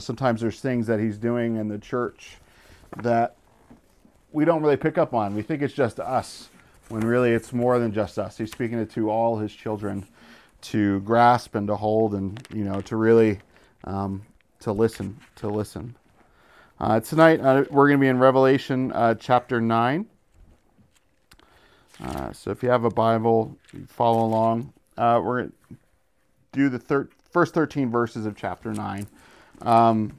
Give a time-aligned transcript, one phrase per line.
[0.00, 2.36] sometimes there's things that he's doing in the church
[2.98, 3.36] that
[4.32, 5.34] we don't really pick up on.
[5.34, 6.48] We think it's just us,
[6.88, 8.38] when really it's more than just us.
[8.38, 10.06] He's speaking it to all his children
[10.62, 13.40] to grasp and to hold, and you know, to really
[13.84, 14.22] um,
[14.60, 15.96] to listen, to listen.
[16.78, 20.06] Uh, tonight uh, we're going to be in Revelation uh, chapter nine.
[22.02, 23.56] Uh, so if you have a Bible,
[23.88, 24.72] follow along.
[24.96, 25.76] Uh, we're going to
[26.52, 29.06] do the thir- first 13 verses of chapter 9.
[29.62, 30.18] Um,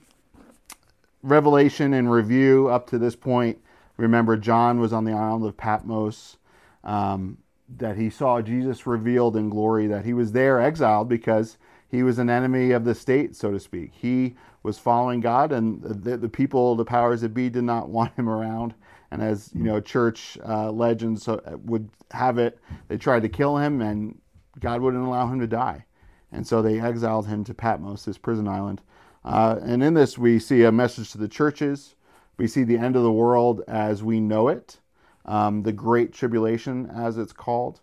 [1.23, 3.59] Revelation and review up to this point.
[3.97, 6.37] Remember, John was on the island of Patmos,
[6.83, 7.37] um,
[7.77, 11.57] that he saw Jesus revealed in glory, that he was there exiled because
[11.89, 13.91] he was an enemy of the state, so to speak.
[13.93, 18.13] He was following God, and the, the people, the powers that be, did not want
[18.15, 18.73] him around.
[19.11, 23.57] And as you know, church uh, legends uh, would have it, they tried to kill
[23.57, 24.17] him, and
[24.59, 25.85] God wouldn't allow him to die.
[26.31, 28.81] And so they exiled him to Patmos, this prison island.
[29.23, 31.95] Uh, and in this, we see a message to the churches.
[32.37, 34.79] We see the end of the world as we know it,
[35.25, 37.81] um, the Great Tribulation, as it's called.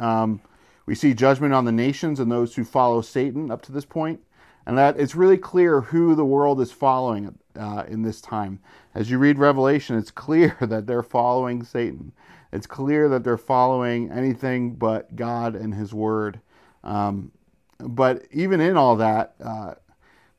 [0.00, 0.40] Um,
[0.86, 4.20] we see judgment on the nations and those who follow Satan up to this point.
[4.66, 8.60] and that it's really clear who the world is following uh, in this time.
[8.94, 12.12] As you read Revelation, it's clear that they're following Satan.
[12.52, 16.40] It's clear that they're following anything but God and His Word.
[16.84, 17.32] Um,
[17.78, 19.74] but even in all that, uh,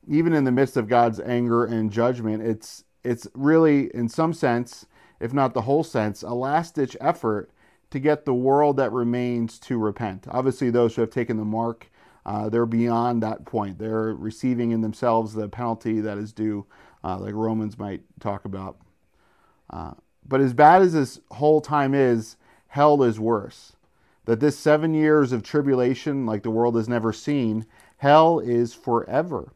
[0.08, 4.86] even in the midst of God's anger and judgment, it's it's really, in some sense,
[5.20, 7.50] if not the whole sense, a last-ditch effort
[7.90, 10.26] to get the world that remains to repent.
[10.30, 11.90] Obviously, those who have taken the mark,
[12.24, 13.78] uh, they're beyond that point.
[13.78, 16.66] They're receiving in themselves the penalty that is due,
[17.04, 18.78] uh, like Romans might talk about.
[19.68, 19.92] Uh,
[20.26, 22.36] but as bad as this whole time is,
[22.68, 23.76] hell is worse.
[24.24, 27.66] That this seven years of tribulation, like the world has never seen,
[27.98, 29.52] hell is forever.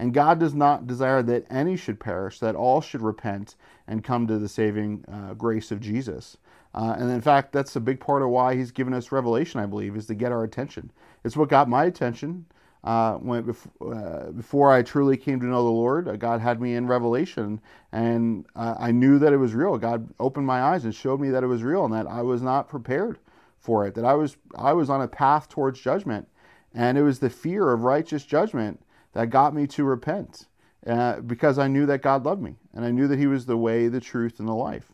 [0.00, 3.54] And God does not desire that any should perish, that all should repent
[3.86, 6.38] and come to the saving uh, grace of Jesus.
[6.74, 9.66] Uh, and in fact, that's a big part of why He's given us revelation, I
[9.66, 10.90] believe, is to get our attention.
[11.22, 12.46] It's what got my attention
[12.82, 16.76] uh, when uh, before I truly came to know the Lord, uh, God had me
[16.76, 17.60] in Revelation,
[17.92, 19.76] and uh, I knew that it was real.
[19.76, 22.40] God opened my eyes and showed me that it was real, and that I was
[22.40, 23.18] not prepared
[23.58, 23.94] for it.
[23.96, 26.26] That I was I was on a path towards judgment,
[26.72, 28.80] and it was the fear of righteous judgment
[29.12, 30.46] that got me to repent,
[30.86, 33.56] uh, because I knew that God loved me, and I knew that He was the
[33.56, 34.92] way, the truth, and the life.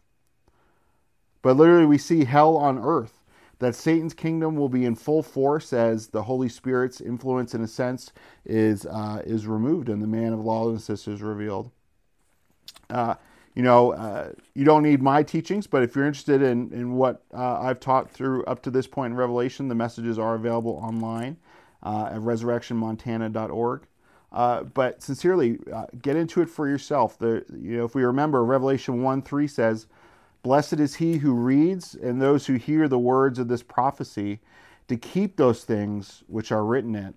[1.43, 3.22] But literally, we see hell on earth
[3.59, 7.69] that Satan's kingdom will be in full force as the Holy Spirit's influence, in a
[7.69, 8.12] sense,
[8.44, 11.71] is uh, is removed and the man of lawlessness is revealed.
[12.91, 13.15] Uh,
[13.54, 17.25] you know, uh, you don't need my teachings, but if you're interested in in what
[17.33, 21.38] uh, I've taught through up to this point in Revelation, the messages are available online
[21.83, 23.87] uh, at resurrectionmontana.org.
[24.32, 25.59] Uh, but sincerely,
[26.03, 27.19] get into it for yourself.
[27.19, 29.87] The, you know, if we remember, Revelation 1 3 says,
[30.42, 34.41] Blessed is he who reads and those who hear the words of this prophecy
[34.88, 37.15] to keep those things which are written in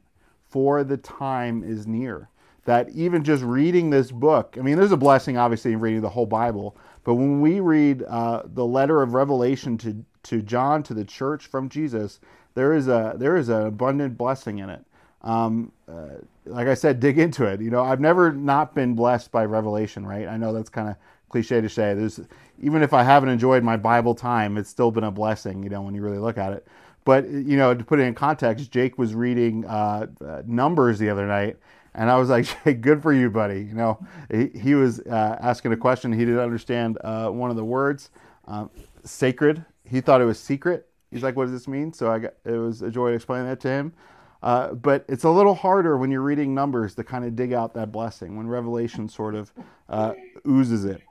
[0.47, 2.29] for the time is near.
[2.65, 6.09] That even just reading this book, I mean, there's a blessing obviously in reading the
[6.09, 10.93] whole Bible, but when we read uh, the letter of Revelation to, to John, to
[10.93, 12.19] the church from Jesus,
[12.55, 14.83] there is a there is an abundant blessing in it.
[15.21, 16.17] Um, uh,
[16.49, 17.61] like I said, dig into it.
[17.61, 20.27] You know, I've never not been blessed by Revelation, right?
[20.27, 20.95] I know that's kind of
[21.29, 21.93] cliche to say.
[21.93, 22.19] There's
[22.61, 25.81] even if I haven't enjoyed my Bible time, it's still been a blessing, you know,
[25.81, 26.67] when you really look at it.
[27.05, 31.09] But you know, to put it in context, Jake was reading uh, uh, Numbers the
[31.09, 31.57] other night,
[31.93, 33.61] and I was like, Jake, good for you, buddy.
[33.61, 36.11] You know, he, he was uh, asking a question.
[36.11, 38.09] He didn't understand uh, one of the words,
[38.47, 38.69] um,
[39.03, 39.63] sacred.
[39.85, 40.87] He thought it was secret.
[41.09, 41.91] He's like, what does this mean?
[41.93, 43.93] So I got, it was a joy to explain that to him.
[44.41, 47.73] Uh, but it's a little harder when you're reading Numbers to kind of dig out
[47.73, 49.51] that blessing when Revelation sort of
[49.89, 50.13] uh,
[50.47, 51.01] oozes it.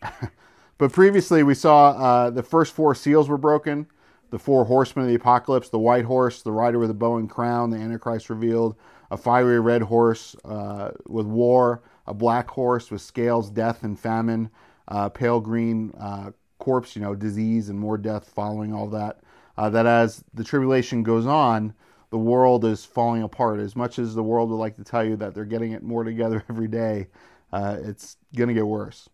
[0.78, 3.86] but previously, we saw uh, the first four seals were broken.
[4.30, 7.30] The four horsemen of the apocalypse, the white horse, the rider with a bow and
[7.30, 8.76] crown, the Antichrist revealed,
[9.10, 14.50] a fiery red horse uh, with war, a black horse with scales, death, and famine,
[14.88, 19.20] uh, pale green uh, corpse, you know, disease and more death following all that.
[19.56, 21.74] That as the tribulation goes on,
[22.10, 23.60] the world is falling apart.
[23.60, 26.04] As much as the world would like to tell you that they're getting it more
[26.04, 27.08] together every day,
[27.52, 29.08] uh, it's going to get worse.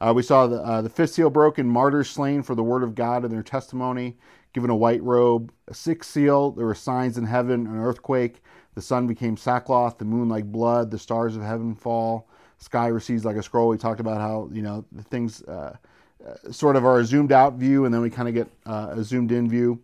[0.00, 2.94] Uh, we saw the, uh, the fifth seal broken, martyrs slain for the word of
[2.94, 4.16] God and their testimony,
[4.52, 5.52] given a white robe.
[5.68, 8.42] A sixth seal, there were signs in heaven, an earthquake.
[8.74, 12.28] The sun became sackcloth, the moon like blood, the stars of heaven fall,
[12.58, 13.68] sky recedes like a scroll.
[13.68, 15.76] We talked about how, you know, the things uh,
[16.26, 18.94] uh sort of are a zoomed out view, and then we kind of get uh,
[18.96, 19.80] a zoomed in view.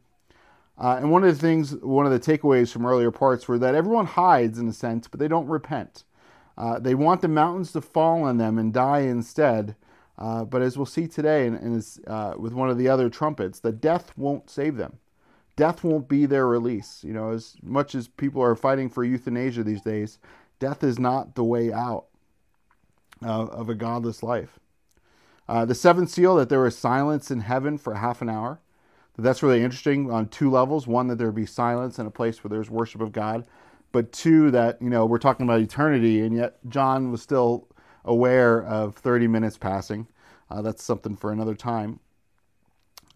[0.79, 3.75] Uh, and one of the things, one of the takeaways from earlier parts were that
[3.75, 6.05] everyone hides in a sense, but they don't repent.
[6.57, 9.77] Uh, they want the mountains to fall on them and die instead.
[10.19, 13.61] Uh, but as we'll see today, and, and uh, with one of the other trumpets,
[13.61, 14.99] that death won't save them.
[15.57, 17.03] Death won't be their release.
[17.05, 20.19] You know, as much as people are fighting for euthanasia these days,
[20.59, 22.07] death is not the way out
[23.21, 24.59] of a godless life.
[25.49, 28.61] Uh, the seventh seal, that there was silence in heaven for half an hour.
[29.19, 30.87] That's really interesting on two levels.
[30.87, 33.45] One, that there be silence in a place where there's worship of God.
[33.93, 37.69] But two, that, you know, we're talking about eternity, and yet John was still
[38.07, 40.07] aware of 30 minutes passing.
[40.51, 42.01] Uh, that's something for another time.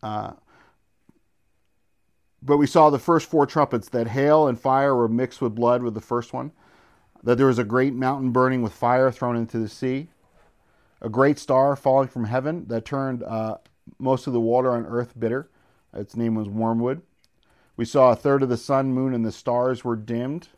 [0.02, 0.32] Uh,
[2.42, 5.82] but we saw the first four trumpets that hail and fire were mixed with blood
[5.82, 6.52] with the first one,
[7.22, 10.08] that there was a great mountain burning with fire thrown into the sea,
[11.00, 13.56] a great star falling from heaven that turned uh,
[13.98, 15.48] most of the water on earth bitter.
[15.96, 17.02] Its name was wormwood.
[17.76, 20.48] We saw a third of the sun, moon, and the stars were dimmed.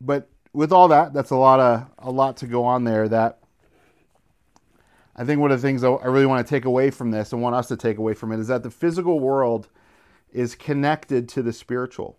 [0.00, 3.08] But with all that, that's a lot of a lot to go on there.
[3.08, 3.38] That
[5.16, 7.42] I think one of the things I really want to take away from this and
[7.42, 9.68] want us to take away from it is that the physical world
[10.32, 12.18] is connected to the spiritual.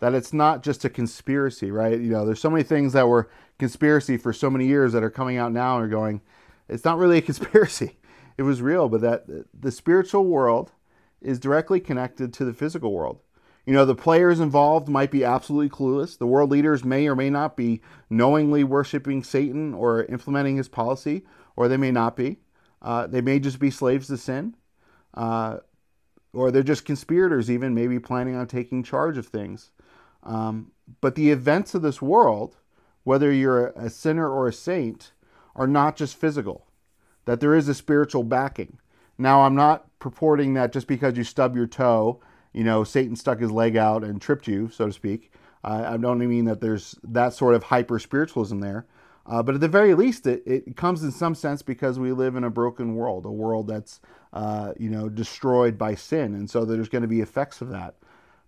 [0.00, 1.98] That it's not just a conspiracy, right?
[1.98, 5.10] You know, there's so many things that were conspiracy for so many years that are
[5.10, 6.20] coming out now and are going,
[6.68, 7.96] it's not really a conspiracy
[8.38, 9.26] it was real, but that
[9.58, 10.72] the spiritual world
[11.20, 13.20] is directly connected to the physical world.
[13.64, 16.16] You know, the players involved might be absolutely clueless.
[16.16, 21.24] The world leaders may or may not be knowingly worshiping Satan or implementing his policy,
[21.56, 22.38] or they may not be.
[22.80, 24.54] Uh, they may just be slaves to sin,
[25.14, 25.58] uh,
[26.32, 29.70] or they're just conspirators, even maybe planning on taking charge of things.
[30.22, 32.56] Um, but the events of this world,
[33.02, 35.12] whether you're a sinner or a saint,
[35.56, 36.65] are not just physical
[37.26, 38.78] that there is a spiritual backing.
[39.18, 42.20] Now, I'm not purporting that just because you stub your toe,
[42.52, 45.32] you know, Satan stuck his leg out and tripped you, so to speak.
[45.62, 48.86] Uh, I don't mean that there's that sort of hyper spiritualism there.
[49.26, 52.36] Uh, but at the very least, it, it comes in some sense because we live
[52.36, 54.00] in a broken world, a world that's,
[54.32, 56.34] uh, you know, destroyed by sin.
[56.34, 57.96] And so there's going to be effects of that.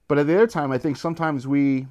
[0.07, 1.89] But at the other time, I think sometimes we,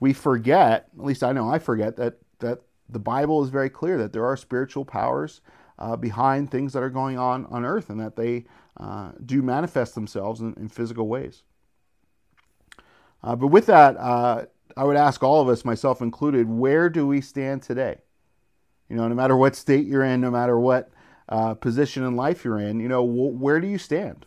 [0.00, 3.98] we forget, at least I know I forget, that, that the Bible is very clear
[3.98, 5.42] that there are spiritual powers
[5.82, 8.44] uh, behind things that are going on on earth and that they
[8.78, 11.42] uh, do manifest themselves in, in physical ways.
[13.22, 14.44] Uh, but with that, uh,
[14.76, 17.98] I would ask all of us, myself included, where do we stand today?
[18.88, 20.90] You know, no matter what state you're in, no matter what
[21.28, 24.24] uh, position in life you're in, you know, wh- where do you stand?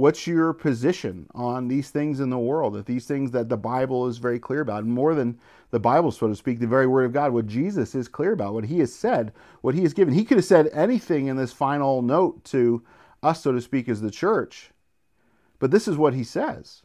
[0.00, 2.72] What's your position on these things in the world?
[2.72, 5.38] That these things that the Bible is very clear about, and more than
[5.72, 8.54] the Bible, so to speak, the very Word of God, what Jesus is clear about,
[8.54, 9.30] what He has said,
[9.60, 10.14] what He has given.
[10.14, 12.82] He could have said anything in this final note to
[13.22, 14.70] us, so to speak, as the church,
[15.58, 16.80] but this is what He says.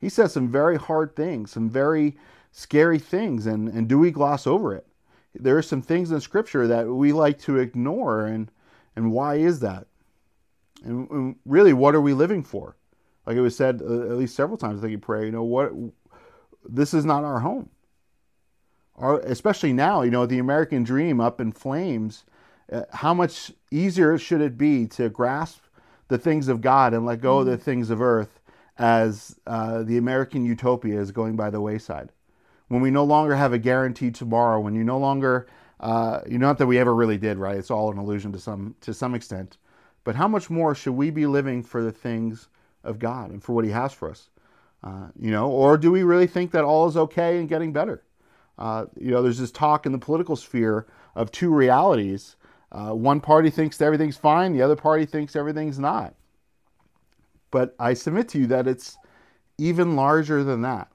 [0.00, 2.16] He says some very hard things, some very
[2.52, 4.86] scary things, and, and do we gloss over it?
[5.34, 8.50] There are some things in Scripture that we like to ignore, and,
[8.96, 9.88] and why is that?
[10.86, 12.76] And, and really, what are we living for?
[13.26, 15.42] Like it was said uh, at least several times, I think in prayer, you know,
[15.42, 15.72] what
[16.64, 17.70] this is not our home.
[18.96, 22.24] Our, especially now, you know, the American dream up in flames.
[22.72, 25.60] Uh, how much easier should it be to grasp
[26.08, 27.40] the things of God and let go mm-hmm.
[27.40, 27.64] of the mm-hmm.
[27.64, 28.40] things of earth
[28.78, 32.10] as uh, the American utopia is going by the wayside?
[32.68, 35.46] When we no longer have a guaranteed tomorrow, when you no longer,
[35.78, 37.56] uh, you know, not that we ever really did, right?
[37.56, 39.56] It's all an illusion to some to some extent.
[40.06, 42.48] But how much more should we be living for the things
[42.84, 44.30] of God and for what He has for us?
[44.80, 48.04] Uh, you know, or do we really think that all is okay and getting better?
[48.56, 50.86] Uh, you know, there's this talk in the political sphere
[51.16, 52.36] of two realities.
[52.70, 56.14] Uh, one party thinks everything's fine, the other party thinks everything's not.
[57.50, 58.96] But I submit to you that it's
[59.58, 60.86] even larger than that.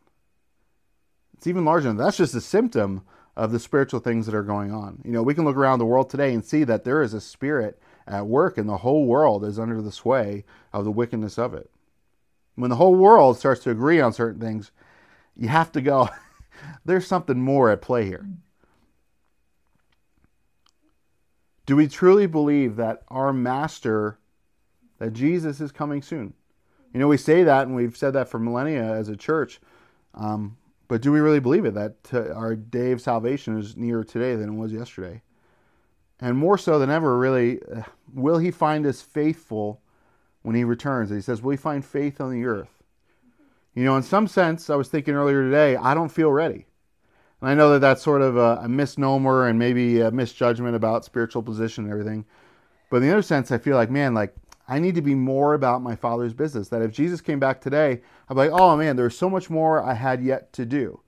[1.33, 2.03] It's even larger than that.
[2.05, 3.01] That's just a symptom
[3.35, 5.01] of the spiritual things that are going on.
[5.03, 7.19] You know, we can look around the world today and see that there is a
[7.19, 7.77] spirit
[8.07, 10.43] at work, and the whole world is under the sway
[10.73, 11.69] of the wickedness of it.
[12.55, 14.71] When the whole world starts to agree on certain things,
[15.35, 16.09] you have to go,
[16.85, 18.25] there's something more at play here.
[21.65, 24.19] Do we truly believe that our master,
[24.97, 26.33] that Jesus is coming soon?
[26.93, 29.61] You know, we say that, and we've said that for millennia as a church.
[30.13, 34.35] Um, but do we really believe it that our day of salvation is nearer today
[34.35, 35.21] than it was yesterday?
[36.21, 37.81] And more so than ever, really, uh,
[38.13, 39.81] will he find us faithful
[40.43, 41.09] when he returns?
[41.09, 42.83] And he says, Will he find faith on the earth?
[43.73, 46.67] You know, in some sense, I was thinking earlier today, I don't feel ready.
[47.41, 51.05] And I know that that's sort of a, a misnomer and maybe a misjudgment about
[51.05, 52.25] spiritual position and everything.
[52.89, 54.35] But in the other sense, I feel like, man, like,
[54.67, 56.69] I need to be more about my Father's business.
[56.69, 59.81] That if Jesus came back today, I'd be like, oh man, there's so much more
[59.81, 61.01] I had yet to do.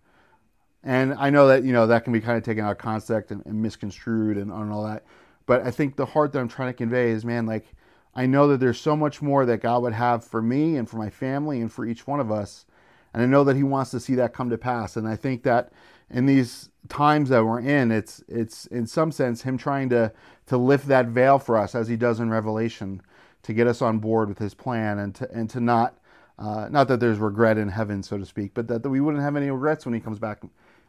[0.84, 3.32] And I know that you know that can be kind of taken out of context
[3.32, 5.04] and, and misconstrued and, and all that.
[5.46, 7.74] But I think the heart that I'm trying to convey is, man, like
[8.16, 10.98] I know that there's so much more that God would have for me and for
[10.98, 12.66] my family and for each one of us.
[13.14, 14.98] And I know that He wants to see that come to pass.
[14.98, 15.72] And I think that
[16.10, 20.12] in these times that we're in, it's it's in some sense Him trying to
[20.48, 23.02] to lift that veil for us as He does in Revelation,
[23.44, 25.98] to get us on board with His plan and to and to not
[26.38, 29.24] uh, not that there's regret in heaven, so to speak, but that, that we wouldn't
[29.24, 30.42] have any regrets when He comes back,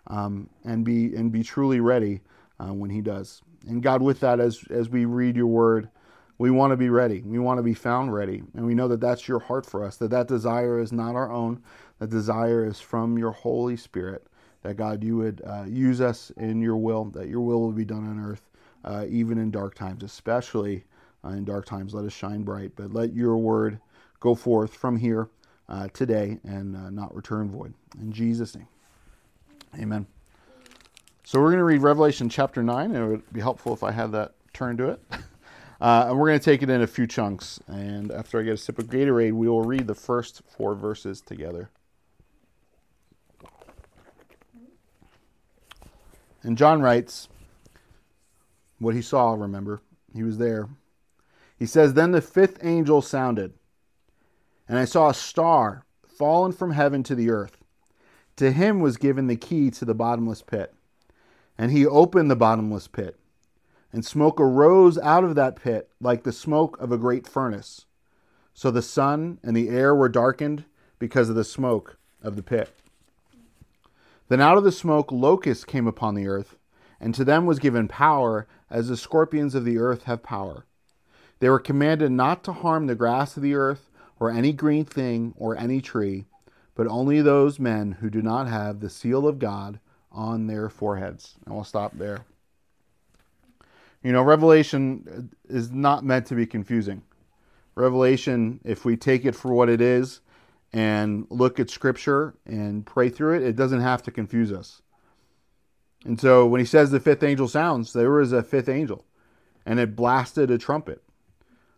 [0.09, 2.21] um, and be and be truly ready
[2.61, 3.43] uh, when He does.
[3.67, 5.89] And God, with that, as as we read Your Word
[6.39, 7.23] we want to be ready.
[7.23, 8.43] We want to be found ready.
[8.55, 11.31] And we know that that's your heart for us, that that desire is not our
[11.31, 11.63] own.
[11.99, 14.27] That desire is from your Holy Spirit.
[14.63, 17.85] That God, you would uh, use us in your will, that your will will be
[17.85, 18.51] done on earth,
[18.85, 20.85] uh, even in dark times, especially
[21.25, 21.95] uh, in dark times.
[21.95, 22.73] Let us shine bright.
[22.75, 23.79] But let your word
[24.21, 25.29] go forth from here
[25.69, 27.75] uh, today and uh, not return void.
[28.01, 28.69] In Jesus' name,
[29.79, 30.07] amen.
[31.25, 33.93] So we're going to read Revelation chapter 9, and it would be helpful if I
[33.93, 35.01] had that turned to it.
[35.81, 37.61] Uh, and we're going to take it in a few chunks.
[37.67, 41.21] And after I get a sip of Gatorade, we will read the first four verses
[41.21, 41.69] together.
[46.43, 47.29] And John writes
[48.79, 49.83] what he saw, remember.
[50.15, 50.69] He was there.
[51.59, 53.55] He says, Then the fifth angel sounded,
[54.69, 57.64] and I saw a star fallen from heaven to the earth.
[58.37, 60.75] To him was given the key to the bottomless pit.
[61.57, 63.19] And he opened the bottomless pit
[63.95, 67.87] and smoke arose out of that pit like the smoke of a great furnace.
[68.53, 70.65] So the sun and the air were darkened
[70.99, 72.75] because of the smoke of the pit.
[74.29, 76.57] Then out of the smoke locusts came upon the earth,
[76.99, 80.67] and to them was given power as the scorpions of the earth have power.
[81.39, 85.35] They were commanded not to harm the grass of the earth, or any green thing,
[85.37, 86.27] or any tree,
[86.75, 89.79] but only those men who do not have the seal of God
[90.11, 91.35] on their foreheads.
[91.45, 92.25] And we'll stop there.
[94.03, 97.03] You know, Revelation is not meant to be confusing.
[97.75, 100.21] Revelation, if we take it for what it is
[100.73, 104.83] and look at Scripture and pray through it, it doesn't have to confuse us.
[106.05, 109.05] And so when he says the fifth angel sounds, there was a fifth angel
[109.65, 111.03] and it blasted a trumpet.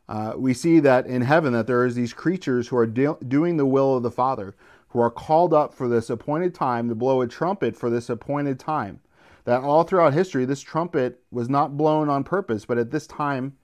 [0.09, 3.57] Uh, we see that in heaven that there is these creatures who are do- doing
[3.57, 4.55] the will of the Father,
[4.89, 8.59] who are called up for this appointed time to blow a trumpet for this appointed
[8.59, 9.01] time
[9.47, 13.57] that all throughout history, this trumpet was not blown on purpose, but at this time,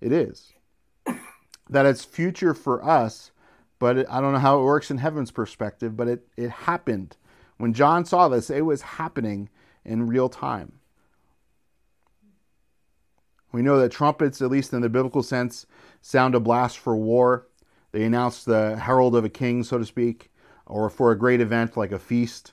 [0.00, 0.52] it is.
[1.70, 3.32] that it's future for us,
[3.78, 7.16] but it, I don't know how it works in heaven's perspective, but it, it happened.
[7.56, 9.48] When John saw this, it was happening
[9.86, 10.74] in real time.
[13.52, 15.66] We know that trumpets, at least in the biblical sense,
[16.02, 17.48] sound a blast for war.
[17.92, 20.30] They announce the herald of a king, so to speak,
[20.66, 22.52] or for a great event like a feast.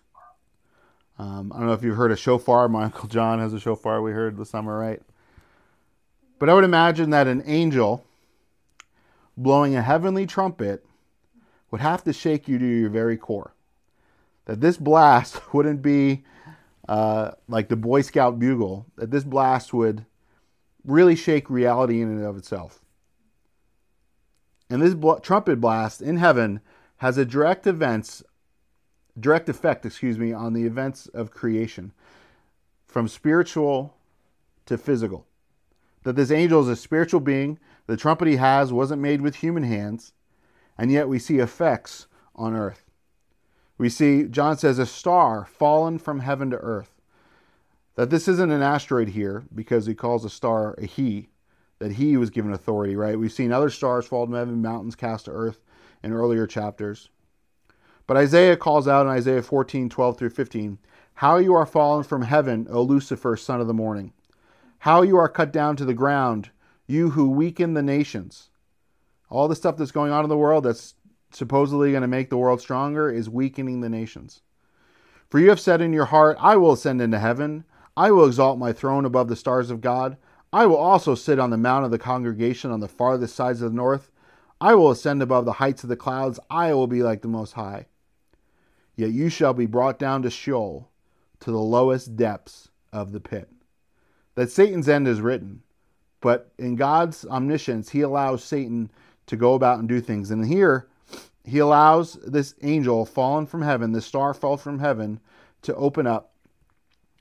[1.17, 2.69] Um, I don't know if you've heard a shofar.
[2.69, 5.01] My Uncle John has a shofar we heard this summer, right?
[6.39, 8.05] But I would imagine that an angel
[9.35, 10.85] blowing a heavenly trumpet
[11.71, 13.53] would have to shake you to your very core.
[14.45, 16.23] That this blast wouldn't be
[16.87, 20.05] uh, like the Boy Scout bugle, that this blast would
[20.85, 22.79] really shake reality in and of itself.
[24.69, 26.61] And this bl- trumpet blast in heaven
[26.99, 28.23] has a direct events
[29.19, 31.91] direct effect, excuse me, on the events of creation
[32.87, 33.95] from spiritual
[34.65, 35.25] to physical.
[36.03, 39.63] That this angel is a spiritual being, the trumpet he has wasn't made with human
[39.63, 40.13] hands,
[40.77, 42.85] and yet we see effects on earth.
[43.77, 46.91] We see, John says, a star fallen from heaven to earth.
[47.95, 51.29] That this isn't an asteroid here because he calls a star a he,
[51.79, 53.19] that he was given authority, right?
[53.19, 55.59] We've seen other stars fall from heaven, mountains cast to earth
[56.03, 57.09] in earlier chapters.
[58.07, 60.79] But Isaiah calls out in Isaiah 14, 12 through 15,
[61.15, 64.13] How you are fallen from heaven, O Lucifer, son of the morning.
[64.79, 66.49] How you are cut down to the ground,
[66.87, 68.49] you who weaken the nations.
[69.29, 70.95] All the stuff that's going on in the world that's
[71.31, 74.41] supposedly going to make the world stronger is weakening the nations.
[75.29, 77.65] For you have said in your heart, I will ascend into heaven.
[77.95, 80.17] I will exalt my throne above the stars of God.
[80.51, 83.71] I will also sit on the mount of the congregation on the farthest sides of
[83.71, 84.08] the north.
[84.61, 86.39] I will ascend above the heights of the clouds.
[86.49, 87.85] I will be like the Most High.
[88.95, 90.89] Yet you shall be brought down to Sheol,
[91.39, 93.49] to the lowest depths of the pit.
[94.35, 95.61] That Satan's end is written,
[96.21, 98.91] but in God's omniscience, he allows Satan
[99.27, 100.31] to go about and do things.
[100.31, 100.87] And here,
[101.45, 105.19] he allows this angel fallen from heaven, this star fall from heaven,
[105.61, 106.33] to open up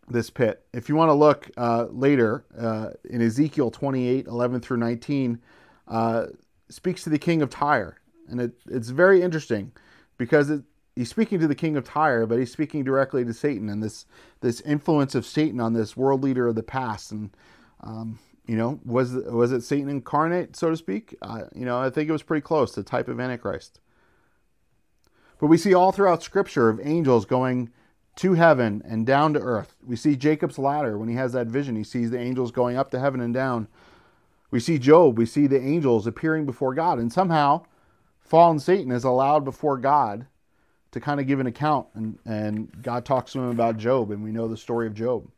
[0.08, 0.64] this pit.
[0.72, 5.40] If you want to look uh, later uh, in Ezekiel 28 11 through 19,
[5.86, 6.26] uh,
[6.68, 7.98] speaks to the king of Tyre,
[8.28, 9.72] and it, it's very interesting
[10.16, 10.62] because it,
[10.94, 14.06] he's speaking to the king of Tyre, but he's speaking directly to Satan and this
[14.40, 17.12] this influence of Satan on this world leader of the past.
[17.12, 17.30] And
[17.82, 21.16] um, you know, was was it Satan incarnate, so to speak?
[21.22, 22.74] Uh, you know, I think it was pretty close.
[22.74, 23.80] The type of Antichrist.
[25.38, 27.70] But we see all throughout Scripture of angels going
[28.16, 29.76] to heaven and down to earth.
[29.86, 31.76] We see Jacob's ladder when he has that vision.
[31.76, 33.68] He sees the angels going up to heaven and down.
[34.50, 35.18] We see Job.
[35.18, 36.98] We see the angels appearing before God.
[36.98, 37.64] And somehow,
[38.20, 40.26] fallen Satan is allowed before God
[40.92, 41.88] to kind of give an account.
[41.94, 45.28] And, and God talks to him about Job, and we know the story of Job.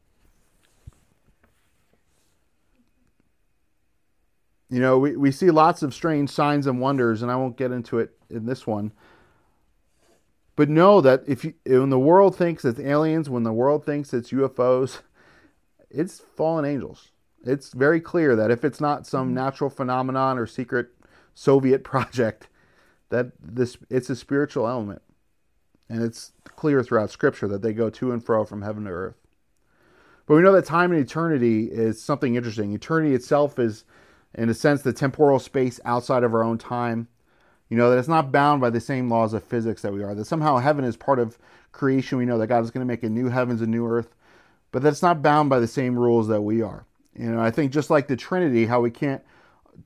[4.69, 7.73] You know, we, we see lots of strange signs and wonders, and I won't get
[7.73, 8.93] into it in this one.
[10.55, 14.15] But know that if you, when the world thinks it's aliens, when the world thinks
[14.15, 15.01] it's UFOs,
[15.91, 17.10] it's fallen angels.
[17.45, 19.37] It's very clear that if it's not some mm-hmm.
[19.37, 20.89] natural phenomenon or secret
[21.35, 22.49] Soviet project,
[23.11, 25.03] that this it's a spiritual element.
[25.89, 29.17] And it's clear throughout scripture that they go to and fro from heaven to earth.
[30.27, 32.73] But we know that time and eternity is something interesting.
[32.73, 33.85] Eternity itself is,
[34.33, 37.09] in a sense, the temporal space outside of our own time.
[37.69, 40.15] You know, that it's not bound by the same laws of physics that we are,
[40.15, 41.37] that somehow heaven is part of
[41.73, 42.19] creation.
[42.19, 44.15] We know that God is going to make a new heavens and new earth,
[44.71, 46.87] but that's not bound by the same rules that we are.
[47.15, 49.23] You know, I think just like the Trinity, how we can't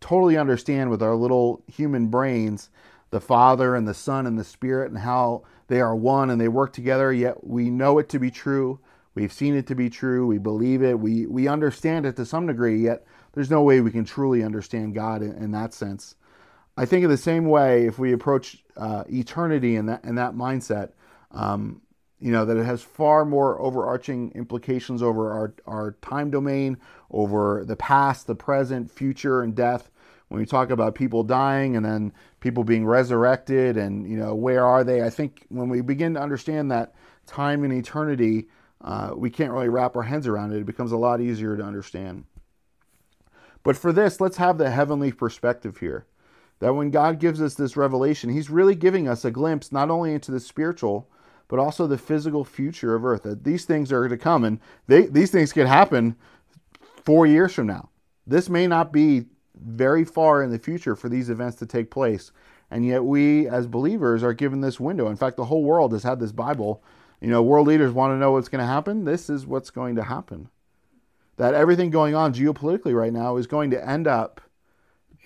[0.00, 2.70] totally understand with our little human brains
[3.10, 6.48] the Father and the Son and the Spirit and how they are one and they
[6.48, 8.80] work together, yet we know it to be true.
[9.14, 10.26] We've seen it to be true.
[10.26, 10.98] We believe it.
[10.98, 14.94] We, we understand it to some degree, yet there's no way we can truly understand
[14.94, 16.16] God in, in that sense.
[16.76, 20.34] I think in the same way, if we approach uh, eternity in that in that
[20.34, 20.90] mindset,
[21.30, 21.82] um,
[22.18, 26.78] you know that it has far more overarching implications over our our time domain,
[27.14, 29.90] over the past, the present, future, and death.
[30.28, 34.64] When we talk about people dying and then people being resurrected, and you know where
[34.64, 35.02] are they?
[35.02, 36.94] I think when we begin to understand that
[37.26, 38.48] time and eternity,
[38.80, 40.58] uh, we can't really wrap our heads around it.
[40.58, 42.24] It becomes a lot easier to understand.
[43.62, 46.06] But for this, let's have the heavenly perspective here
[46.58, 50.14] that when God gives us this revelation, He's really giving us a glimpse not only
[50.14, 51.08] into the spiritual,
[51.48, 53.22] but also the physical future of earth.
[53.22, 56.16] That these things are to come, and they, these things could happen
[57.04, 57.90] four years from now.
[58.26, 62.32] This may not be very far in the future for these events to take place.
[62.70, 65.08] And yet, we as believers are given this window.
[65.08, 66.82] In fact, the whole world has had this Bible.
[67.20, 69.04] You know, world leaders want to know what's going to happen.
[69.04, 70.48] This is what's going to happen.
[71.36, 74.40] That everything going on geopolitically right now is going to end up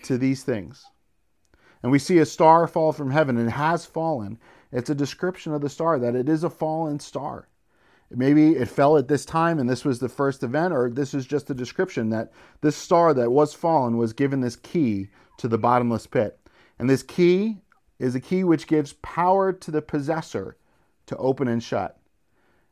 [0.05, 0.85] to these things
[1.83, 4.39] and we see a star fall from heaven and has fallen,
[4.73, 7.49] it's a description of the star that it is a fallen star.
[8.11, 11.27] Maybe it fell at this time and this was the first event, or this is
[11.27, 15.59] just a description that this star that was fallen was given this key to the
[15.59, 16.39] bottomless pit.
[16.79, 17.59] And this key
[17.99, 20.57] is a key which gives power to the possessor
[21.07, 21.99] to open and shut.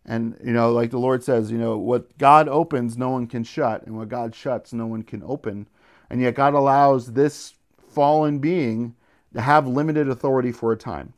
[0.04, 3.42] And, you know, like the Lord says, you know, what God opens, no one can
[3.42, 5.68] shut, and what God shuts, no one can open.
[6.08, 7.54] And yet God allows this
[7.88, 8.94] fallen being
[9.34, 11.12] to have limited authority for a time.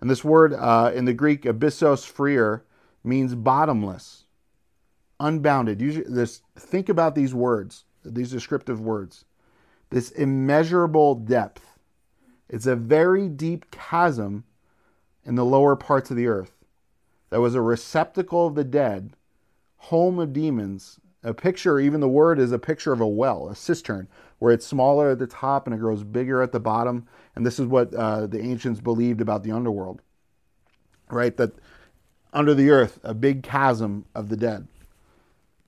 [0.00, 2.60] And this word uh, in the Greek, abyssos phrear,
[3.06, 4.24] means bottomless,
[5.20, 5.80] unbounded.
[5.80, 9.24] Usually, this, think about these words, these descriptive words.
[9.90, 11.64] This immeasurable depth.
[12.48, 14.44] It's a very deep chasm
[15.24, 16.52] in the lower parts of the earth
[17.30, 19.12] that was a receptacle of the dead,
[19.76, 21.00] home of demons.
[21.22, 24.06] A picture, even the word is a picture of a well, a cistern,
[24.38, 27.08] where it's smaller at the top and it grows bigger at the bottom.
[27.34, 30.02] And this is what uh, the ancients believed about the underworld,
[31.10, 31.36] right?
[31.36, 31.52] That
[32.36, 34.66] under the earth, a big chasm of the dead.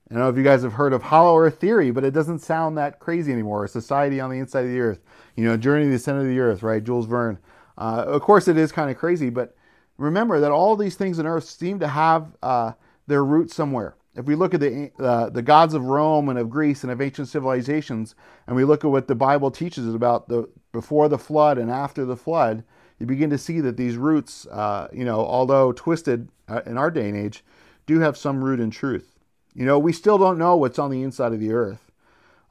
[0.09, 2.39] I don't know if you guys have heard of hollow earth theory, but it doesn't
[2.39, 3.65] sound that crazy anymore.
[3.65, 4.99] A society on the inside of the earth,
[5.35, 6.83] you know, journey to the center of the earth, right?
[6.83, 7.37] Jules Verne.
[7.77, 9.55] Uh, of course, it is kind of crazy, but
[9.97, 12.71] remember that all these things on earth seem to have uh,
[13.07, 16.49] their roots somewhere if we look at the, uh, the gods of Rome and of
[16.49, 18.15] Greece and of ancient civilizations,
[18.47, 22.05] and we look at what the Bible teaches about the before the flood and after
[22.05, 22.63] the flood,
[22.99, 26.91] you begin to see that these roots, uh, you know, although twisted uh, in our
[26.91, 27.43] day and age,
[27.85, 29.15] do have some root in truth.
[29.55, 31.91] You know, we still don't know what's on the inside of the earth,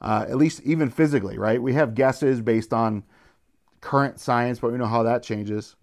[0.01, 1.61] uh, at least even physically, right?
[1.61, 3.03] We have guesses based on
[3.79, 5.75] current science, but we know how that changes.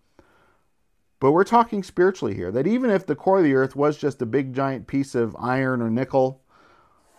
[1.18, 4.20] But we're talking spiritually here that even if the core of the earth was just
[4.20, 6.42] a big giant piece of iron or nickel,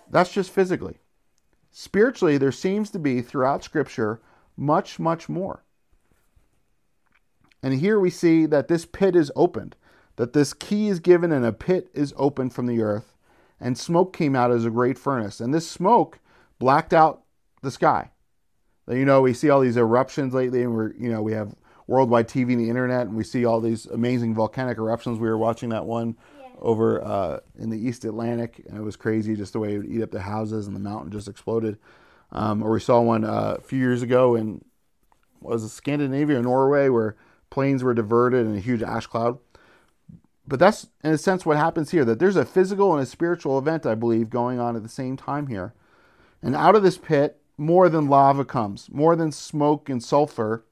[0.10, 1.00] that's just physically.
[1.72, 4.22] Spiritually, there seems to be throughout Scripture
[4.56, 5.64] much, much more.
[7.64, 9.76] And here we see that this pit is opened,
[10.16, 13.16] that this key is given and a pit is opened from the earth,
[13.60, 15.40] and smoke came out as a great furnace.
[15.40, 16.20] And this smoke
[16.60, 17.24] blacked out
[17.62, 18.12] the sky.
[18.90, 21.56] You know, we see all these eruptions lately, and we're you know we have
[21.88, 25.20] worldwide TV and the internet, and we see all these amazing volcanic eruptions.
[25.20, 26.48] We were watching that one yeah.
[26.60, 29.90] over uh, in the East Atlantic, and it was crazy just the way it would
[29.90, 31.78] eat up the houses, and the mountain just exploded.
[32.32, 34.64] Um, or we saw one uh, a few years ago in
[35.42, 37.16] was it Scandinavia or Norway where
[37.50, 39.40] planes were diverted in a huge ash cloud.
[40.48, 42.06] But that's in a sense what happens here.
[42.06, 45.18] That there's a physical and a spiritual event, I believe, going on at the same
[45.18, 45.74] time here.
[46.42, 50.64] And out of this pit, more than lava comes, more than smoke and sulfur.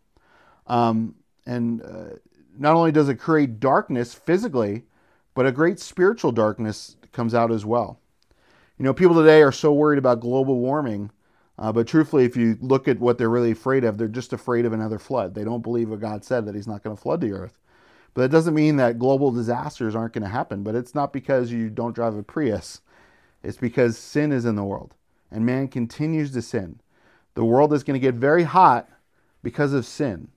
[0.68, 2.18] Um, and uh,
[2.58, 4.84] not only does it create darkness physically,
[5.34, 8.00] but a great spiritual darkness comes out as well.
[8.78, 11.12] You know, people today are so worried about global warming,
[11.58, 14.66] uh, but truthfully, if you look at what they're really afraid of, they're just afraid
[14.66, 15.34] of another flood.
[15.34, 17.58] They don't believe what God said that He's not going to flood the earth.
[18.14, 20.64] But that doesn't mean that global disasters aren't going to happen.
[20.64, 22.82] But it's not because you don't drive a Prius,
[23.44, 24.96] it's because sin is in the world
[25.32, 26.80] and man continues to sin.
[27.34, 28.90] The world is going to get very hot
[29.44, 30.30] because of sin.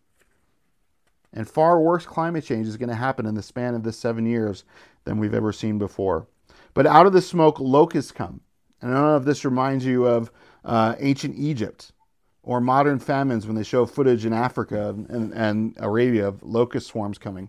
[1.32, 4.26] And far worse climate change is going to happen in the span of this seven
[4.26, 4.64] years
[5.04, 6.26] than we've ever seen before.
[6.74, 8.40] But out of the smoke, locusts come.
[8.80, 10.32] And I don't know if this reminds you of
[10.68, 11.92] uh, ancient Egypt
[12.42, 17.18] or modern famines when they show footage in Africa and, and Arabia of locust swarms
[17.18, 17.48] coming.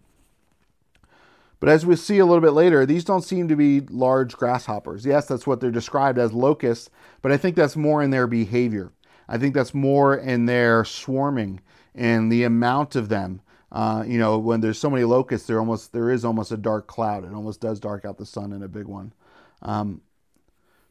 [1.60, 5.06] But as we see a little bit later, these don't seem to be large grasshoppers.
[5.06, 6.90] Yes, that's what they're described as locusts,
[7.22, 8.94] but I think that's more in their behavior.
[9.28, 11.60] I think that's more in their swarming
[11.94, 13.42] and the amount of them.
[13.72, 16.88] Uh, you know, when there's so many locusts, there almost there is almost a dark
[16.88, 17.26] cloud.
[17.26, 19.14] It almost does dark out the sun in a big one.
[19.62, 20.02] Um,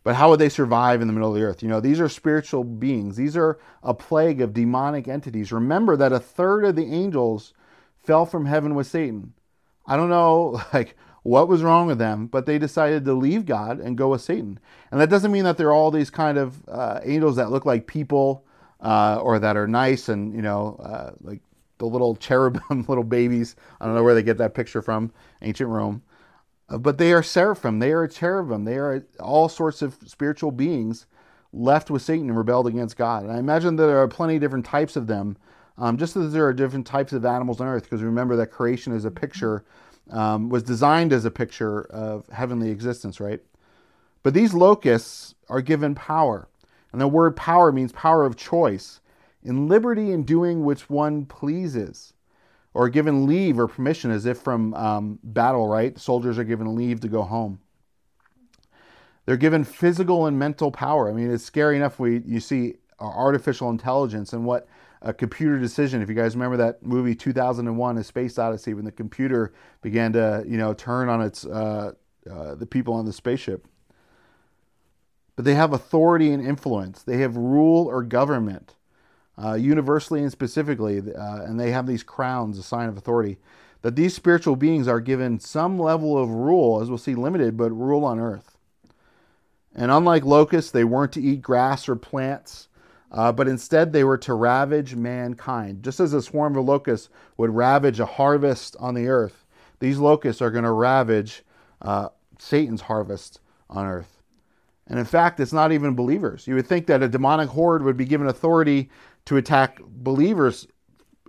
[0.08, 1.62] but how would they survive in the middle of the earth?
[1.62, 3.16] You know, these are spiritual beings.
[3.16, 5.52] These are a plague of demonic entities.
[5.52, 7.52] Remember that a third of the angels
[8.06, 9.34] fell from heaven with Satan.
[9.86, 13.80] I don't know like what was wrong with them, but they decided to leave God
[13.80, 14.58] and go with Satan.
[14.90, 17.86] And that doesn't mean that they're all these kind of uh, angels that look like
[17.86, 18.46] people
[18.80, 21.42] uh, or that are nice and you know uh, like
[21.76, 23.56] the little cherubim, little babies.
[23.78, 26.02] I don't know where they get that picture from, ancient Rome.
[26.68, 27.78] But they are seraphim.
[27.78, 28.64] They are cherubim.
[28.64, 31.06] They are all sorts of spiritual beings
[31.52, 33.24] left with Satan and rebelled against God.
[33.24, 35.38] And I imagine that there are plenty of different types of them
[35.78, 38.92] um, just as there are different types of animals on earth, because remember that creation
[38.92, 39.64] is a picture,
[40.10, 43.40] um, was designed as a picture of heavenly existence, right?
[44.22, 46.48] But these locusts are given power.
[46.90, 49.00] And the word power means power of choice,
[49.42, 52.12] in liberty in doing which one pleases,
[52.74, 55.98] or given leave or permission, as if from um, battle, right?
[55.98, 57.60] Soldiers are given leave to go home.
[59.26, 61.10] They're given physical and mental power.
[61.10, 61.98] I mean, it's scary enough.
[61.98, 64.66] We you see artificial intelligence and what
[65.02, 66.02] a computer decision.
[66.02, 69.52] If you guys remember that movie 2001: A Space Odyssey, when the computer
[69.82, 71.92] began to, you know, turn on its uh,
[72.30, 73.66] uh, the people on the spaceship.
[75.36, 77.02] But they have authority and influence.
[77.02, 78.74] They have rule or government,
[79.42, 83.38] uh, universally and specifically, uh, and they have these crowns, a sign of authority.
[83.82, 87.70] That these spiritual beings are given some level of rule, as we'll see, limited, but
[87.70, 88.56] rule on earth.
[89.74, 92.68] And unlike locusts, they weren't to eat grass or plants
[93.10, 95.82] uh, but instead they were to ravage mankind.
[95.82, 99.44] Just as a swarm of locusts would ravage a harvest on the earth,
[99.80, 101.42] these locusts are going to ravage
[101.80, 104.22] uh, Satan's harvest on earth.
[104.86, 106.46] And in fact, it's not even believers.
[106.46, 108.90] You would think that a demonic horde would be given authority
[109.28, 110.66] to attack believers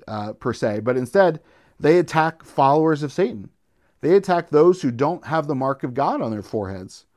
[0.08, 1.42] uh, per se, but instead
[1.82, 3.50] they attack followers of Satan.
[4.00, 7.08] They attack those who don't have the mark of God on their foreheads.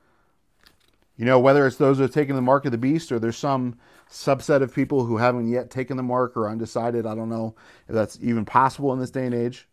[1.17, 3.37] You know, whether it's those who have taken the mark of the beast or there's
[3.37, 3.79] some
[4.11, 7.07] subset of people who haven't yet taken the mark or undecided.
[7.07, 7.55] I don't know
[7.87, 9.69] if that's even possible in this day and age.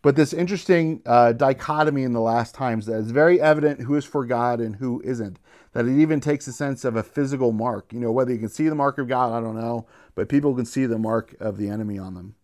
[0.00, 4.06] But this interesting uh, dichotomy in the last times that is very evident who is
[4.06, 5.38] for God and who isn't.
[5.72, 7.92] That it even takes a sense of a physical mark.
[7.92, 10.54] You know, whether you can see the mark of God, I don't know, but people
[10.54, 12.34] can see the mark of the enemy on them.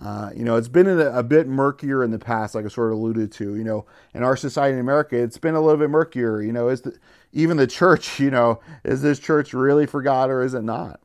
[0.00, 2.92] Uh, you know, it's been a, a, bit murkier in the past, like I sort
[2.92, 3.56] of alluded to.
[3.56, 3.84] You know,
[4.14, 6.40] in our society in America, it's been a little bit murkier.
[6.40, 6.96] You know, is the,
[7.32, 11.00] even the church, you know, is this church really for God or is it not?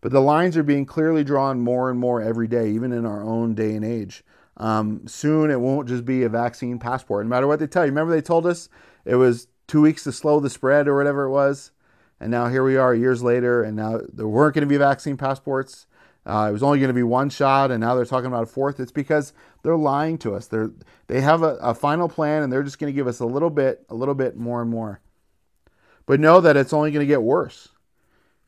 [0.00, 3.24] But the lines are being clearly drawn more and more every day, even in our
[3.24, 4.22] own day and age.
[4.58, 7.24] Um, soon it won't just be a vaccine passport.
[7.24, 7.90] No matter what they tell you.
[7.90, 8.68] Remember they told us
[9.04, 11.70] it was two weeks to slow the spread or whatever it was?
[12.18, 15.16] And now here we are years later, and now there weren't going to be vaccine
[15.16, 15.86] passports.
[16.26, 18.46] Uh, it was only going to be one shot, and now they're talking about a
[18.46, 18.80] fourth.
[18.80, 20.46] It's because they're lying to us.
[20.46, 20.72] They're
[21.06, 23.50] they have a, a final plan, and they're just going to give us a little
[23.50, 25.00] bit, a little bit more and more.
[26.06, 27.68] But know that it's only going to get worse.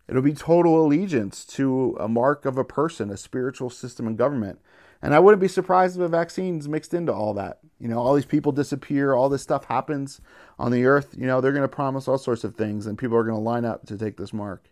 [0.09, 4.59] It'll be total allegiance to a mark of a person, a spiritual system and government.
[5.03, 7.61] And I wouldn't be surprised if a vaccine's mixed into all that.
[7.79, 10.21] You know, all these people disappear, all this stuff happens
[10.59, 11.15] on the earth.
[11.17, 13.41] You know, they're going to promise all sorts of things, and people are going to
[13.41, 14.69] line up to take this mark.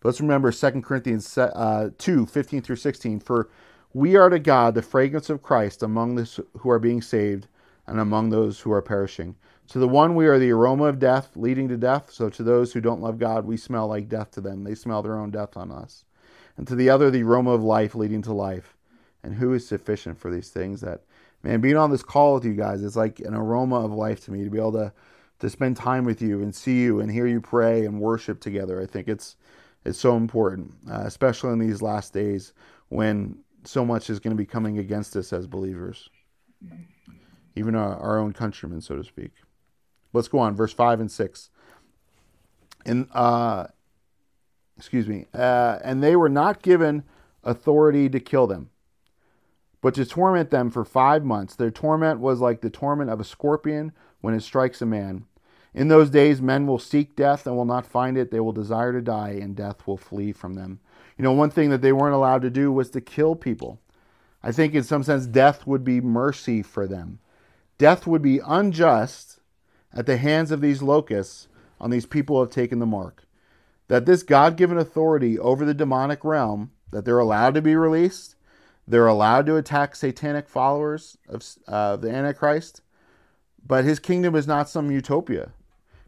[0.00, 3.20] But Let's remember 2 Corinthians uh, 2 15 through 16.
[3.20, 3.48] For
[3.94, 7.48] we are to God the fragrance of Christ among those who are being saved
[7.86, 9.36] and among those who are perishing.
[9.68, 12.10] To the one, we are the aroma of death, leading to death.
[12.10, 14.64] So to those who don't love God, we smell like death to them.
[14.64, 16.04] They smell their own death on us.
[16.56, 18.76] And to the other, the aroma of life, leading to life.
[19.22, 20.80] And who is sufficient for these things?
[20.82, 21.02] That,
[21.42, 24.30] man, being on this call with you guys is like an aroma of life to
[24.30, 24.92] me to be able to,
[25.40, 28.80] to spend time with you and see you and hear you pray and worship together.
[28.80, 29.36] I think it's,
[29.84, 32.52] it's so important, uh, especially in these last days
[32.88, 36.08] when so much is going to be coming against us as believers,
[37.56, 39.32] even our, our own countrymen, so to speak.
[40.12, 41.50] Let's go on, verse 5 and 6.
[42.86, 43.66] And, uh,
[44.76, 47.04] excuse me, uh, and they were not given
[47.42, 48.70] authority to kill them,
[49.80, 51.54] but to torment them for five months.
[51.54, 55.26] Their torment was like the torment of a scorpion when it strikes a man.
[55.74, 58.30] In those days, men will seek death and will not find it.
[58.30, 60.78] They will desire to die, and death will flee from them.
[61.18, 63.80] You know, one thing that they weren't allowed to do was to kill people.
[64.42, 67.18] I think, in some sense, death would be mercy for them.
[67.76, 69.40] Death would be unjust
[69.92, 71.48] at the hands of these locusts
[71.80, 73.23] on these people who have taken the mark.
[73.88, 78.34] That this God given authority over the demonic realm, that they're allowed to be released,
[78.86, 82.82] they're allowed to attack satanic followers of uh, the Antichrist,
[83.66, 85.52] but his kingdom is not some utopia.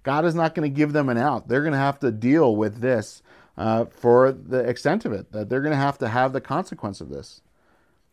[0.03, 1.49] God is not going to give them an out.
[1.49, 3.23] They're going to have to deal with this
[3.57, 7.01] uh, for the extent of it, that they're going to have to have the consequence
[7.01, 7.41] of this.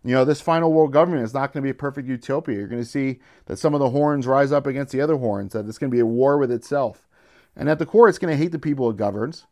[0.04, 2.58] You know, this final world government is not going to be a perfect utopia.
[2.58, 5.54] You're going to see that some of the horns rise up against the other horns,
[5.54, 7.08] that it's going to be a war with itself.
[7.56, 9.46] And at the core, it's going to hate the people it governs,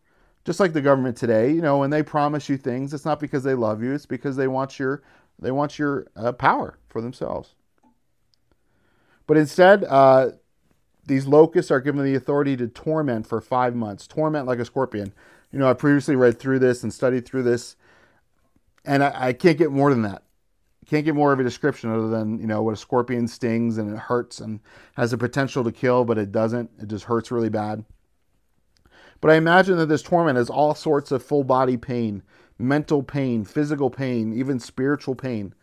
[0.46, 1.52] just like the government today.
[1.52, 4.36] You know, when they promise you things, it's not because they love you; it's because
[4.36, 5.04] they want your
[5.40, 7.56] they want your uh, power for themselves.
[9.28, 10.32] But instead, uh,
[11.06, 15.14] these locusts are given the authority to torment for five months, torment like a scorpion.
[15.52, 17.76] You know, I previously read through this and studied through this,
[18.86, 20.24] and I, I can't get more than that
[20.92, 23.94] can't get more of a description other than you know what a scorpion stings and
[23.94, 24.60] it hurts and
[24.96, 27.86] has the potential to kill but it doesn't it just hurts really bad
[29.22, 32.22] but i imagine that this torment has all sorts of full body pain
[32.60, 35.54] mental pain physical pain even spiritual pain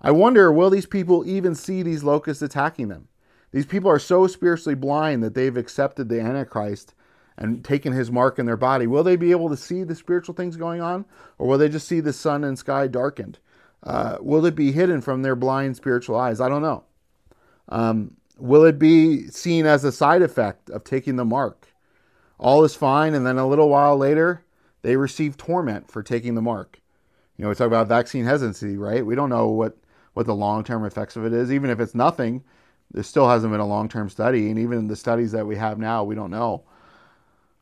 [0.00, 3.08] i wonder will these people even see these locusts attacking them
[3.52, 6.94] these people are so spiritually blind that they've accepted the antichrist
[7.38, 10.34] and taken his mark in their body will they be able to see the spiritual
[10.34, 11.04] things going on
[11.38, 13.38] or will they just see the sun and sky darkened
[13.82, 16.40] uh, will it be hidden from their blind spiritual eyes?
[16.40, 16.84] I don't know.
[17.68, 21.68] Um, will it be seen as a side effect of taking the mark?
[22.38, 24.44] All is fine, and then a little while later,
[24.82, 26.80] they receive torment for taking the mark.
[27.36, 29.04] You know, we talk about vaccine hesitancy, right?
[29.04, 29.76] We don't know what,
[30.14, 31.52] what the long term effects of it is.
[31.52, 32.44] Even if it's nothing,
[32.90, 34.50] there still hasn't been a long term study.
[34.50, 36.64] And even the studies that we have now, we don't know.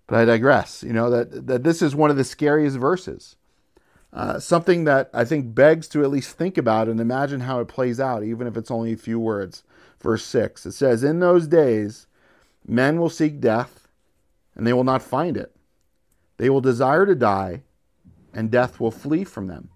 [0.07, 0.83] But I digress.
[0.83, 3.37] You know, that, that this is one of the scariest verses.
[4.13, 7.69] Uh, something that I think begs to at least think about and imagine how it
[7.69, 9.63] plays out, even if it's only a few words.
[10.01, 12.07] Verse 6 it says, In those days,
[12.67, 13.86] men will seek death,
[14.57, 15.55] and they will not find it.
[16.39, 17.63] They will desire to die,
[18.35, 19.71] and death will flee from them.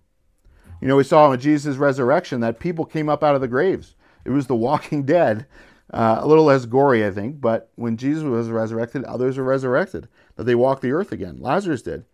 [0.81, 3.95] You know, we saw in Jesus' resurrection that people came up out of the graves.
[4.25, 5.47] It was the walking dead,
[5.93, 10.09] uh, a little less gory, I think, but when Jesus was resurrected, others were resurrected,
[10.37, 11.39] that they walked the earth again.
[11.41, 12.05] Lazarus did.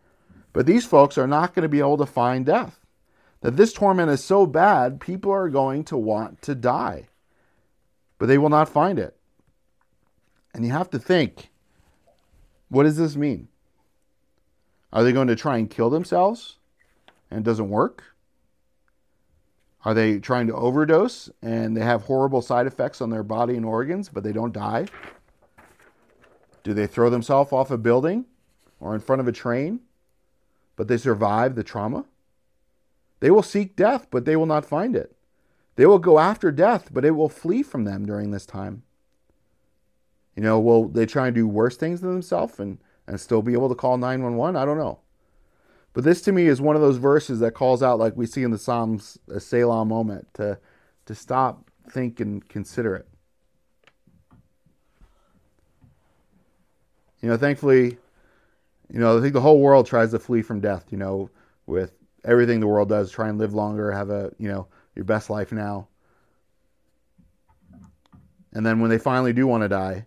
[0.53, 2.81] But these folks are not going to be able to find death.
[3.43, 7.09] That this torment is so bad, people are going to want to die,
[8.19, 9.15] but they will not find it.
[10.55, 11.51] And you have to think
[12.69, 13.49] what does this mean?
[14.93, 16.57] Are they going to try and kill themselves
[17.31, 18.05] and it doesn't work?
[19.85, 23.65] Are they trying to overdose and they have horrible side effects on their body and
[23.65, 24.87] organs, but they don't die?
[26.65, 28.25] Do they throw themselves off a building
[28.81, 29.81] or in front of a train
[30.77, 32.05] but they survive the trauma.
[33.21, 35.17] They will seek death, but they will not find it.
[35.77, 38.83] They will go after death, but it will flee from them during this time.
[40.37, 43.55] You know, will they try and do worse things to themselves and, and still be
[43.55, 44.55] able to call 911?
[44.55, 45.01] I don't know.
[45.95, 48.43] But this to me is one of those verses that calls out, like we see
[48.43, 50.59] in the Psalms, a Selah moment to,
[51.07, 53.09] to stop, think, and consider it.
[57.23, 57.97] You know, thankfully,
[58.93, 61.31] you know, I think the whole world tries to flee from death, you know,
[61.65, 61.93] with
[62.25, 65.51] everything the world does, try and live longer, have a, you know, your best life
[65.51, 65.89] now.
[68.53, 70.07] And then when they finally do want to die,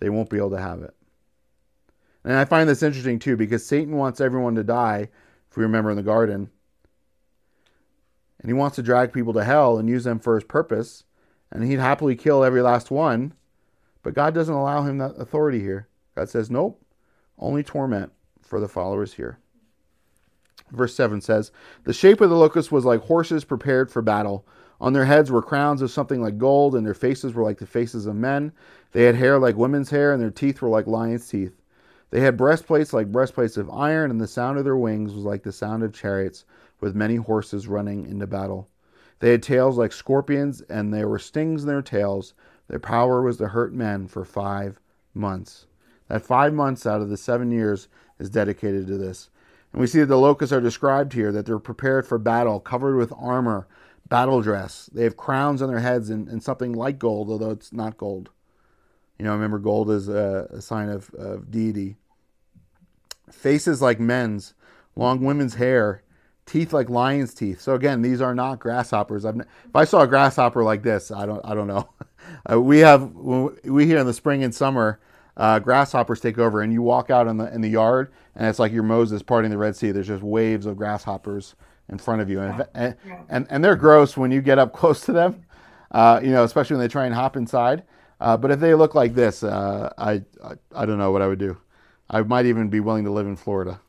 [0.00, 0.94] they won't be able to have it.
[2.24, 5.08] And I find this interesting too because Satan wants everyone to die,
[5.50, 6.50] if we remember in the garden.
[8.40, 11.04] And he wants to drag people to hell and use them for his purpose.
[11.50, 13.34] And he'd happily kill every last one.
[14.02, 15.88] But God doesn't allow him that authority here.
[16.14, 16.82] God says, nope,
[17.38, 19.38] only torment for the followers here.
[20.70, 21.50] Verse 7 says,
[21.84, 24.46] The shape of the locust was like horses prepared for battle.
[24.80, 27.66] On their heads were crowns of something like gold, and their faces were like the
[27.66, 28.52] faces of men.
[28.92, 31.60] They had hair like women's hair, and their teeth were like lions' teeth.
[32.10, 35.42] They had breastplates like breastplates of iron, and the sound of their wings was like
[35.44, 36.44] the sound of chariots,
[36.80, 38.68] with many horses running into battle.
[39.20, 42.34] They had tails like scorpions, and there were stings in their tails.
[42.68, 44.80] Their power was to hurt men for five
[45.14, 45.66] months.
[46.08, 49.30] That five months out of the seven years is dedicated to this.
[49.72, 52.96] And we see that the locusts are described here, that they're prepared for battle, covered
[52.96, 53.68] with armor,
[54.08, 54.90] battle dress.
[54.92, 58.30] They have crowns on their heads and, and something like gold, although it's not gold.
[59.20, 61.96] You know, remember, gold is a, a sign of, of deity.
[63.30, 64.54] Faces like men's,
[64.96, 66.02] long women's hair,
[66.46, 67.60] teeth like lion's teeth.
[67.60, 69.26] So again, these are not grasshoppers.
[69.26, 71.90] I've, if I saw a grasshopper like this, I don't, I don't know.
[72.50, 75.00] Uh, we have we here in the spring and summer
[75.38, 78.58] uh, grasshoppers take over, and you walk out in the in the yard, and it's
[78.58, 79.90] like your Moses parting the Red Sea.
[79.90, 81.56] There's just waves of grasshoppers
[81.88, 82.94] in front of you, and and,
[83.30, 85.44] and, and they're gross when you get up close to them.
[85.90, 87.84] Uh, you know, especially when they try and hop inside.
[88.20, 91.26] Uh, but if they look like this, uh, I, I I don't know what I
[91.26, 91.56] would do.
[92.08, 93.80] I might even be willing to live in Florida.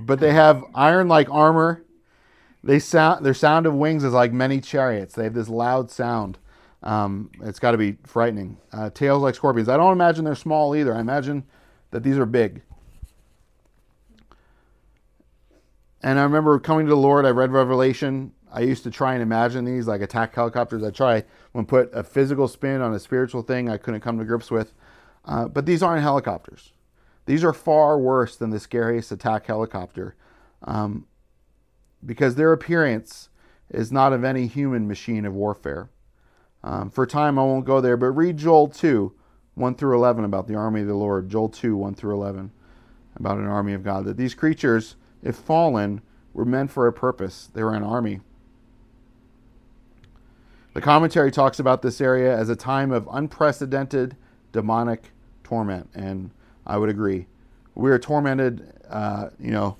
[0.00, 1.84] but they have iron-like armor.
[2.64, 5.14] They sound their sound of wings is like many chariots.
[5.14, 6.38] They have this loud sound.
[6.82, 8.56] Um, it's got to be frightening.
[8.72, 9.68] Uh, tails like scorpions.
[9.68, 10.94] I don't imagine they're small either.
[10.94, 11.44] I imagine
[11.90, 12.62] that these are big.
[16.02, 18.32] And I remember coming to the Lord, I read Revelation.
[18.52, 20.82] I used to try and imagine these like attack helicopters.
[20.82, 21.24] I try
[21.58, 24.74] when put a physical spin on a spiritual thing I couldn't come to grips with.
[25.24, 26.72] Uh, but these aren't helicopters.
[27.26, 30.14] These are far worse than the scariest attack helicopter
[30.62, 31.08] um,
[32.06, 33.28] because their appearance
[33.70, 35.90] is not of any human machine of warfare.
[36.62, 39.12] Um, for time, I won't go there, but read Joel 2,
[39.56, 41.28] 1 through 11 about the army of the Lord.
[41.28, 42.52] Joel 2, 1 through 11
[43.16, 44.04] about an army of God.
[44.04, 44.94] That these creatures,
[45.24, 47.50] if fallen, were meant for a purpose.
[47.52, 48.20] They were an army.
[50.78, 54.14] The commentary talks about this area as a time of unprecedented
[54.52, 55.10] demonic
[55.42, 56.30] torment, and
[56.64, 57.26] I would agree.
[57.74, 59.76] We are tormented, uh, you know,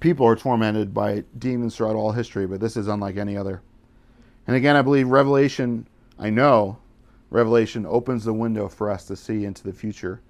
[0.00, 3.62] people are tormented by demons throughout all history, but this is unlike any other.
[4.48, 5.86] And again, I believe Revelation,
[6.18, 6.78] I know
[7.30, 10.20] Revelation opens the window for us to see into the future.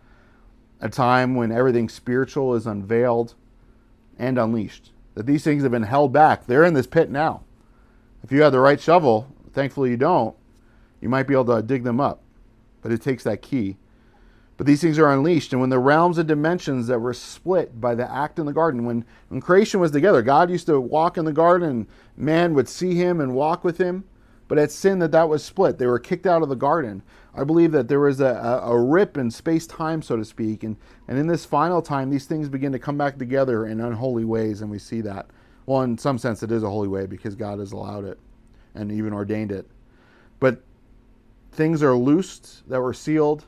[0.82, 3.36] A time when everything spiritual is unveiled
[4.18, 4.92] and unleashed.
[5.14, 6.44] That these things have been held back.
[6.44, 7.44] They're in this pit now.
[8.22, 10.36] If you have the right shovel, thankfully you don't,
[11.00, 12.22] you might be able to dig them up.
[12.80, 13.76] But it takes that key.
[14.56, 15.52] But these things are unleashed.
[15.52, 18.84] And when the realms and dimensions that were split by the act in the garden,
[18.84, 22.94] when, when creation was together, God used to walk in the garden, man would see
[22.94, 24.04] him and walk with him.
[24.46, 25.78] But at sin, that that was split.
[25.78, 27.02] They were kicked out of the garden.
[27.34, 28.26] I believe that there was a,
[28.62, 30.62] a, a rip in space time, so to speak.
[30.62, 30.76] And,
[31.08, 34.60] and in this final time, these things begin to come back together in unholy ways,
[34.60, 35.26] and we see that.
[35.66, 38.18] Well, in some sense, it is a holy way because God has allowed it
[38.78, 39.66] and even ordained it.
[40.40, 40.62] But
[41.52, 43.44] things are loosed that were sealed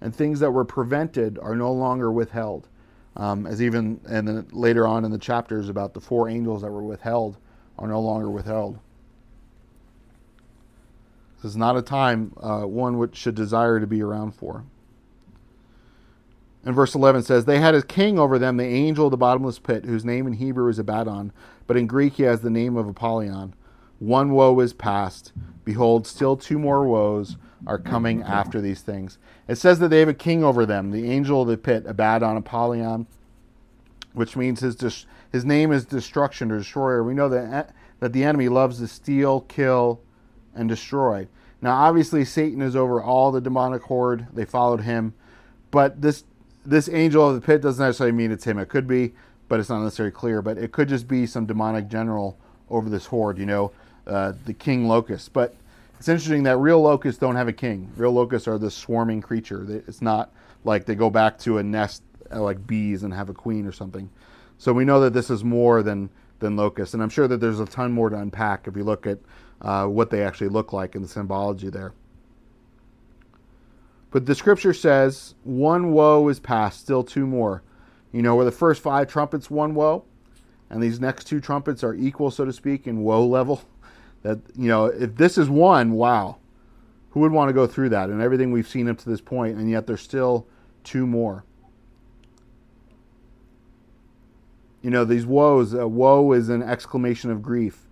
[0.00, 2.68] and things that were prevented are no longer withheld.
[3.16, 6.70] Um, as even and then later on in the chapters about the four angels that
[6.70, 7.36] were withheld
[7.78, 8.78] are no longer withheld.
[11.42, 14.64] This is not a time uh, one which should desire to be around for.
[16.64, 19.58] And verse 11 says, They had a king over them, the angel of the bottomless
[19.58, 21.32] pit, whose name in Hebrew is Abaddon,
[21.66, 23.54] but in Greek he has the name of Apollyon.
[24.00, 25.32] One woe is past.
[25.64, 27.36] Behold, still two more woes
[27.66, 29.18] are coming after these things.
[29.46, 32.38] It says that they have a king over them, the angel of the pit, Abaddon,
[32.38, 33.06] Apollyon,
[34.14, 37.04] which means his dis- his name is destruction or destroyer.
[37.04, 40.00] We know that eh, that the enemy loves to steal, kill,
[40.54, 41.28] and destroy.
[41.60, 44.26] Now, obviously, Satan is over all the demonic horde.
[44.32, 45.12] They followed him,
[45.70, 46.24] but this
[46.64, 48.58] this angel of the pit doesn't necessarily mean it's him.
[48.58, 49.12] It could be,
[49.48, 50.40] but it's not necessarily clear.
[50.40, 52.38] But it could just be some demonic general
[52.70, 53.38] over this horde.
[53.38, 53.72] You know,
[54.06, 55.32] uh, the king locust.
[55.32, 55.54] But
[55.98, 57.90] it's interesting that real locusts don't have a king.
[57.96, 59.82] Real locusts are this swarming creature.
[59.86, 60.32] It's not
[60.64, 63.72] like they go back to a nest uh, like bees and have a queen or
[63.72, 64.10] something.
[64.58, 67.60] So we know that this is more than than locusts, and I'm sure that there's
[67.60, 69.18] a ton more to unpack if you look at
[69.60, 71.92] uh, what they actually look like in the symbology there.
[74.10, 77.62] But the scripture says, one woe is past, still two more.
[78.12, 80.04] You know, where the first five trumpets, one woe,
[80.68, 83.62] and these next two trumpets are equal, so to speak, in woe level.
[84.22, 86.36] That you know, if this is one, wow,
[87.10, 89.56] who would want to go through that and everything we've seen up to this point,
[89.56, 90.46] and yet there's still
[90.84, 91.44] two more.
[94.82, 95.74] You know, these woes.
[95.74, 97.86] Uh, woe is an exclamation of grief.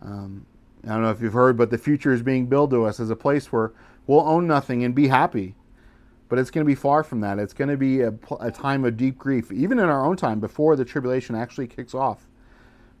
[0.00, 0.46] Um,
[0.84, 3.10] I don't know if you've heard, but the future is being billed to us as
[3.10, 3.72] a place where
[4.06, 5.54] we'll own nothing and be happy.
[6.28, 7.38] But it's going to be far from that.
[7.38, 10.40] It's going to be a, a time of deep grief, even in our own time,
[10.40, 12.26] before the tribulation actually kicks off.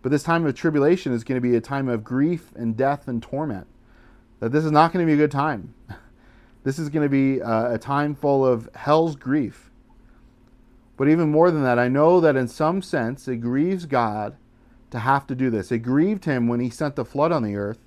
[0.02, 3.08] But this time of tribulation is going to be a time of grief and death
[3.08, 3.66] and torment.
[4.40, 5.74] That this is not going to be a good time.
[6.64, 9.68] This is going to be a, a time full of hell's grief.
[10.96, 14.36] But even more than that, I know that in some sense it grieves God
[14.92, 15.72] to have to do this.
[15.72, 17.80] It grieved him when he sent the flood on the earth,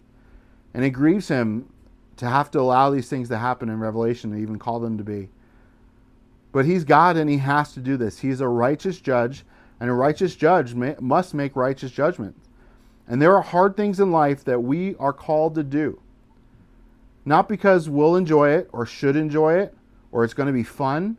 [0.74, 1.70] and it grieves him
[2.18, 5.04] to have to allow these things to happen in Revelation and even call them to
[5.04, 5.30] be.
[6.52, 8.20] But he's God and he has to do this.
[8.20, 9.46] He's a righteous judge,
[9.80, 12.48] and a righteous judge may, must make righteous judgments.
[13.08, 16.02] And there are hard things in life that we are called to do.
[17.24, 19.76] Not because we'll enjoy it or should enjoy it
[20.12, 21.18] or it's going to be fun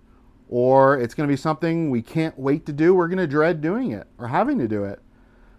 [0.48, 2.94] or it's going to be something we can't wait to do.
[2.94, 5.00] We're going to dread doing it or having to do it.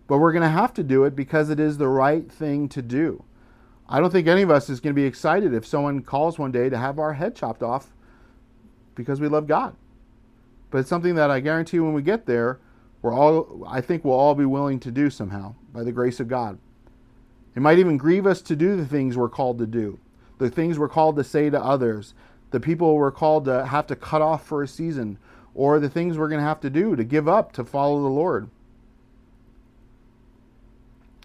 [0.07, 2.81] But we're going to have to do it because it is the right thing to
[2.81, 3.23] do.
[3.89, 6.51] I don't think any of us is going to be excited if someone calls one
[6.51, 7.93] day to have our head chopped off
[8.95, 9.75] because we love God.
[10.71, 12.59] But it's something that I guarantee you when we get there,
[13.01, 16.27] we're all I think we'll all be willing to do somehow by the grace of
[16.27, 16.57] God.
[17.55, 19.99] It might even grieve us to do the things we're called to do,
[20.37, 22.13] the things we're called to say to others,
[22.51, 25.17] the people we're called to have to cut off for a season,
[25.55, 28.07] or the things we're going to have to do to give up to follow the
[28.07, 28.49] Lord.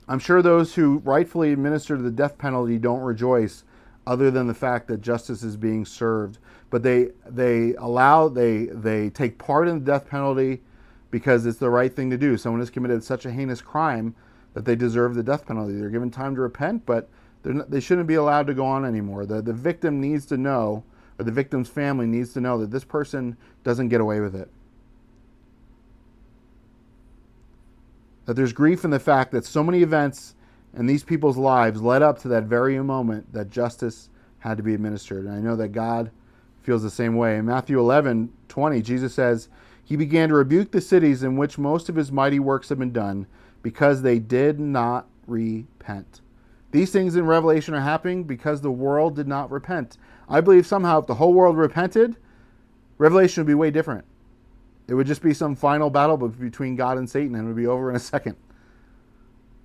[0.09, 3.65] I'm sure those who rightfully administer the death penalty don't rejoice
[4.07, 6.39] other than the fact that justice is being served.
[6.71, 10.63] But they they allow they they take part in the death penalty
[11.13, 12.37] because it's the right thing to do.
[12.37, 14.17] Someone has committed such a heinous crime
[14.55, 15.75] that they deserve the death penalty.
[15.75, 17.09] They're given time to repent, but
[17.45, 19.25] not, they shouldn't be allowed to go on anymore.
[19.27, 20.83] The the victim needs to know,
[21.21, 24.51] or the victim's family needs to know that this person doesn't get away with it.
[28.27, 30.35] that there's grief in the fact that so many events
[30.75, 34.09] in these people's lives led up to that very moment that justice
[34.39, 35.27] had to be administered.
[35.27, 36.11] And I know that God
[36.63, 37.37] feels the same way.
[37.37, 39.49] In Matthew 11 20, Jesus says,
[39.93, 42.95] He began to rebuke the cities in which most of his mighty works have been
[42.95, 43.27] done
[43.61, 46.23] because they did not repent.
[46.71, 49.99] These things in Revelation are happening because the world did not repent.
[50.31, 52.17] I believe somehow if the whole world repented,
[52.97, 54.07] Revelation would be way different.
[54.89, 57.67] It would just be some final battle between God and Satan, and it would be
[57.67, 58.37] over in a second.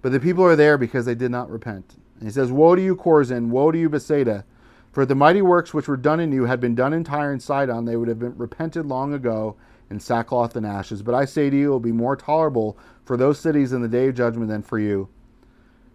[0.02, 1.96] But the people are there because they did not repent.
[2.20, 3.48] And he says, Woe to you, Chorazin!
[3.48, 4.44] Woe to you, Bethsaida!
[4.92, 7.32] For if the mighty works which were done in you had been done in Tyre
[7.32, 9.56] and Sidon, they would have been repented long ago
[9.90, 11.02] in sackcloth and ashes.
[11.02, 13.88] But I say to you, it will be more tolerable for those cities in the
[13.88, 15.10] day of judgment than for you.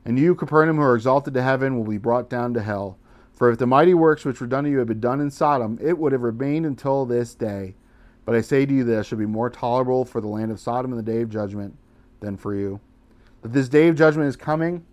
[0.04, 2.98] And you, Capernaum, who are exalted to heaven, will be brought down to hell.
[3.32, 5.78] For if the mighty works which were done to you had been done in Sodom,
[5.80, 7.74] it would have remained until this day.
[8.24, 10.60] But I say to you that it shall be more tolerable for the land of
[10.60, 11.76] Sodom in the day of judgment
[12.20, 12.80] than for you.
[13.42, 14.84] That this day of judgment is coming,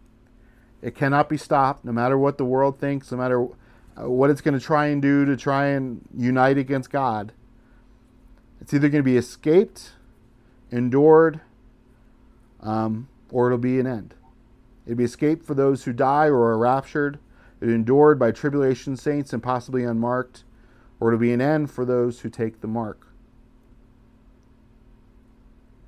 [0.81, 4.41] it cannot be stopped, no matter what the world thinks, no matter uh, what it's
[4.41, 7.33] going to try and do to try and unite against God.
[8.61, 9.91] It's either going to be escaped,
[10.71, 11.41] endured,
[12.61, 14.13] um, or it'll be an end.
[14.85, 17.19] It'll be escaped for those who die or are raptured,
[17.59, 20.43] be endured by tribulation saints and possibly unmarked,
[20.99, 23.07] or it'll be an end for those who take the mark.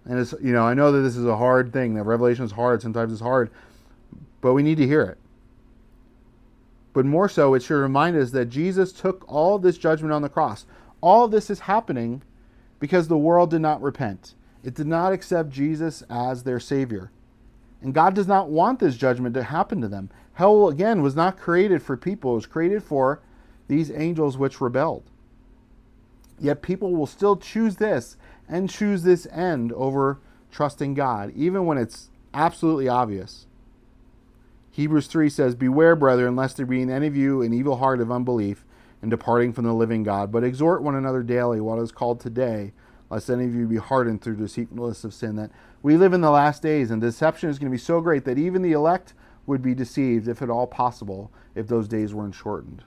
[0.06, 1.94] And it's you know I know that this is a hard thing.
[1.94, 2.82] That Revelation is hard.
[2.82, 3.52] Sometimes it's hard,
[4.42, 5.18] but we need to hear it.
[6.94, 10.30] But more so, it should remind us that Jesus took all this judgment on the
[10.30, 10.66] cross.
[11.00, 12.22] All this is happening
[12.82, 14.34] because the world did not repent.
[14.64, 17.12] It did not accept Jesus as their Savior.
[17.80, 20.10] And God does not want this judgment to happen to them.
[20.34, 23.22] Hell, again, was not created for people, it was created for
[23.68, 25.04] these angels which rebelled.
[26.40, 28.18] Yet people will still choose this
[28.50, 30.20] and choose this end over
[30.52, 33.46] trusting God, even when it's absolutely obvious.
[34.72, 38.02] Hebrews 3 says, Beware, brethren, lest there be in any of you an evil heart
[38.02, 38.66] of unbelief
[39.02, 42.20] in departing from the living God, but exhort one another daily while it is called
[42.20, 42.74] today,
[43.10, 45.36] lest any of you be hardened through deceitfulness of sin.
[45.36, 48.26] That we live in the last days, and deception is going to be so great
[48.26, 49.14] that even the elect
[49.48, 52.84] would be deceived, if at all possible, if those days weren't shortened.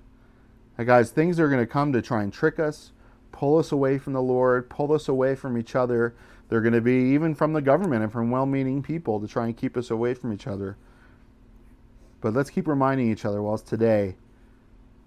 [0.79, 2.93] Now, guys, things are going to come to try and trick us,
[3.33, 6.15] pull us away from the Lord, pull us away from each other.
[6.49, 9.47] They're going to be even from the government and from well meaning people to try
[9.47, 10.77] and keep us away from each other.
[12.21, 14.17] But let's keep reminding each other while it's today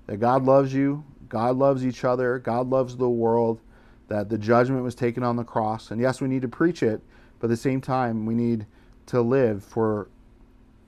[0.08, 3.60] that God loves you, God loves each other, God loves the world,
[4.08, 5.92] that the judgment was taken on the cross.
[5.92, 7.02] And yes, we need to preach it,
[7.40, 8.66] but at the same time, we need
[9.08, 10.08] to live for,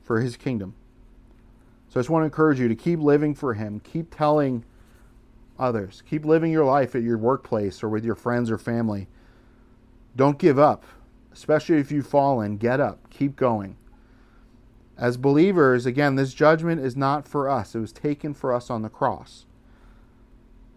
[0.01, 0.73] for His kingdom.
[1.89, 4.63] So I just want to encourage you to keep living for Him, keep telling
[5.59, 6.01] others.
[6.09, 9.07] Keep living your life at your workplace or with your friends or family.
[10.15, 10.85] Don't give up,
[11.33, 12.57] especially if you've fallen.
[12.57, 13.75] Get up, keep going.
[14.99, 18.81] As believers, again, this judgment is not for us, it was taken for us on
[18.81, 19.45] the cross.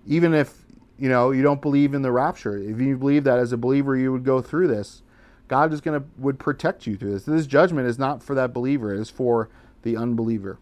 [0.06, 0.62] Even if
[0.96, 3.96] you know, you don't believe in the rapture, if you believe that as a believer
[3.96, 5.02] you would go through this,
[5.48, 7.24] God is going to would protect you through this.
[7.24, 9.48] This judgment is not for that believer; it is for
[9.82, 10.58] the unbeliever.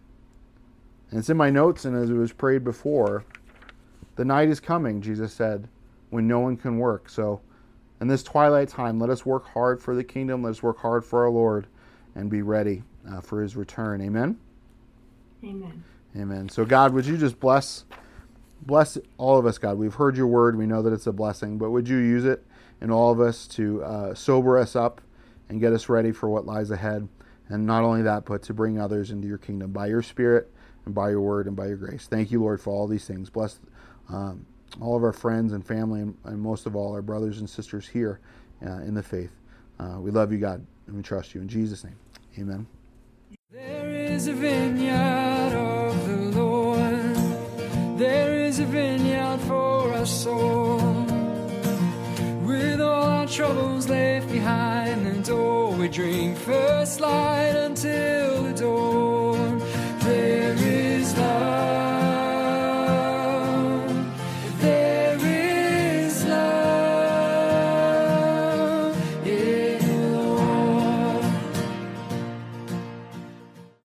[1.11, 3.25] And it's in my notes, and as it was prayed before,
[4.15, 5.01] the night is coming.
[5.01, 5.67] Jesus said,
[6.09, 7.09] when no one can work.
[7.09, 7.41] So,
[7.99, 10.41] in this twilight time, let us work hard for the kingdom.
[10.41, 11.67] Let us work hard for our Lord,
[12.15, 14.01] and be ready uh, for His return.
[14.01, 14.37] Amen.
[15.43, 15.83] Amen.
[16.15, 16.49] Amen.
[16.49, 17.85] So, God, would you just bless
[18.63, 19.77] bless all of us, God?
[19.77, 20.57] We've heard your word.
[20.57, 22.45] We know that it's a blessing, but would you use it
[22.79, 25.01] in all of us to uh, sober us up
[25.49, 27.07] and get us ready for what lies ahead?
[27.49, 30.51] And not only that, but to bring others into your kingdom by your Spirit
[30.85, 32.07] and by your word and by your grace.
[32.07, 33.29] Thank you, Lord, for all these things.
[33.29, 33.59] Bless
[34.09, 34.45] um,
[34.79, 37.87] all of our friends and family, and, and, most of all, our brothers and sisters
[37.87, 38.19] here
[38.65, 39.31] uh, in the faith.
[39.79, 41.41] Uh, we love you, God, and we trust you.
[41.41, 41.95] In Jesus' name,
[42.37, 42.67] amen.
[43.53, 47.99] There is a vineyard of the Lord.
[47.99, 50.77] There is a vineyard for our soul.
[52.45, 59.10] With all our troubles left behind, and all we drink first light until the dawn.